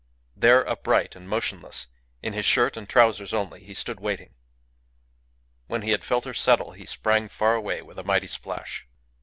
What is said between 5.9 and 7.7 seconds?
had felt her settle he sprang far